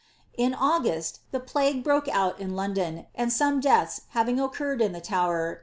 In 0.35 0.55
August, 0.55 1.19
ihfi 1.31 1.45
plague 1.45 1.83
broke 1.83 2.07
out 2.07 2.39
in 2.39 2.55
1 2.55 3.05
and 3.13 3.31
some 3.31 3.59
deaths 3.59 4.01
having 4.17 4.39
occurred 4.39 4.81
in 4.81 4.93
the 4.93 4.99
Tower. 4.99 5.59